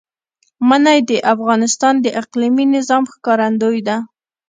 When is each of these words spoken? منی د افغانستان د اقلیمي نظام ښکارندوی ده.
منی 0.67 0.99
د 1.09 1.11
افغانستان 1.33 1.93
د 2.01 2.07
اقلیمي 2.21 2.65
نظام 2.75 3.03
ښکارندوی 3.13 3.79
ده. 3.87 3.97